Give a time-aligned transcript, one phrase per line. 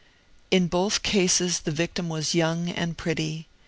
[0.49, 3.45] In both cases the victim was young and pretty.